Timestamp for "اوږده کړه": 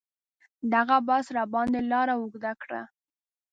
2.19-2.81